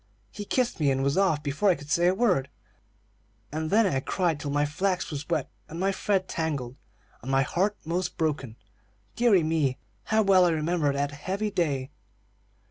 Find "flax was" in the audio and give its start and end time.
4.65-5.29